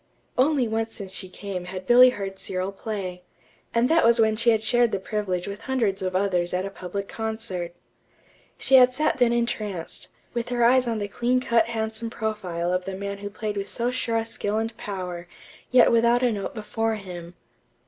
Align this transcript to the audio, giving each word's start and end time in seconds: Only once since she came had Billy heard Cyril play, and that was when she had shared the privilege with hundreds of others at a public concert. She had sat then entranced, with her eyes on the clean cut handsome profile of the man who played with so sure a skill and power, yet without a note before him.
Only 0.35 0.67
once 0.67 0.95
since 0.95 1.13
she 1.13 1.29
came 1.29 1.65
had 1.65 1.85
Billy 1.85 2.09
heard 2.09 2.39
Cyril 2.39 2.71
play, 2.71 3.21
and 3.71 3.87
that 3.87 4.03
was 4.03 4.19
when 4.19 4.35
she 4.35 4.49
had 4.49 4.63
shared 4.63 4.91
the 4.91 4.97
privilege 4.97 5.47
with 5.47 5.61
hundreds 5.61 6.01
of 6.01 6.15
others 6.15 6.55
at 6.55 6.65
a 6.65 6.71
public 6.71 7.07
concert. 7.07 7.75
She 8.57 8.77
had 8.77 8.95
sat 8.95 9.19
then 9.19 9.31
entranced, 9.31 10.07
with 10.33 10.49
her 10.49 10.63
eyes 10.63 10.87
on 10.87 10.97
the 10.97 11.07
clean 11.07 11.39
cut 11.39 11.67
handsome 11.67 12.09
profile 12.09 12.73
of 12.73 12.85
the 12.85 12.95
man 12.95 13.19
who 13.19 13.29
played 13.29 13.57
with 13.57 13.67
so 13.67 13.91
sure 13.91 14.17
a 14.17 14.25
skill 14.25 14.57
and 14.57 14.75
power, 14.75 15.27
yet 15.69 15.91
without 15.91 16.23
a 16.23 16.31
note 16.31 16.55
before 16.55 16.95
him. 16.95 17.35